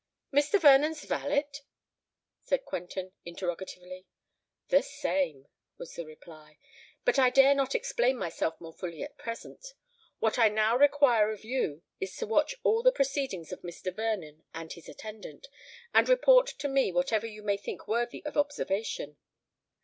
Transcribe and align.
"Mr. 0.33 0.59
Vernon's 0.59 1.05
valet?" 1.05 1.45
said 2.41 2.65
Quentin, 2.65 3.11
interrogatively. 3.23 4.07
"The 4.69 4.81
same," 4.81 5.47
was 5.77 5.93
the 5.93 6.07
reply. 6.07 6.57
"But 7.05 7.19
I 7.19 7.29
dare 7.29 7.53
not 7.53 7.75
explain 7.75 8.17
myself 8.17 8.59
more 8.59 8.73
fully 8.73 9.03
at 9.03 9.19
present. 9.19 9.75
What 10.17 10.39
I 10.39 10.49
now 10.49 10.75
require 10.75 11.29
of 11.31 11.43
you 11.43 11.83
is 11.99 12.15
to 12.15 12.25
watch 12.25 12.55
all 12.63 12.81
the 12.81 12.91
proceedings 12.91 13.51
of 13.51 13.61
Mr. 13.61 13.95
Vernon 13.95 14.43
and 14.55 14.73
his 14.73 14.89
attendant, 14.89 15.45
and 15.93 16.09
report 16.09 16.47
to 16.47 16.67
me 16.67 16.91
whatever 16.91 17.27
you 17.27 17.43
may 17.43 17.57
think 17.57 17.87
worthy 17.87 18.25
of 18.25 18.35
observation." 18.35 19.17